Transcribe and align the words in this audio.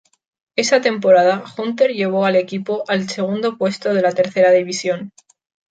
Esa 0.55 0.81
temporada, 0.81 1.43
Hunter 1.59 1.91
llevó 1.91 2.25
al 2.25 2.35
equipo 2.35 2.83
al 2.87 3.07
segundo 3.07 3.59
puesto 3.59 3.93
de 3.93 4.01
la 4.01 4.11
Tercera 4.13 4.49
División. 4.49 5.11